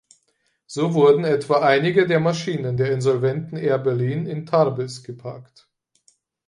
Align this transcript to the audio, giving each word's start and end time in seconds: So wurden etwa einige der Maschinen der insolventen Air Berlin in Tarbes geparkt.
So 0.65 0.95
wurden 0.95 1.25
etwa 1.25 1.59
einige 1.61 2.07
der 2.07 2.19
Maschinen 2.19 2.75
der 2.75 2.89
insolventen 2.91 3.55
Air 3.55 3.77
Berlin 3.77 4.25
in 4.25 4.47
Tarbes 4.47 5.03
geparkt. 5.03 5.69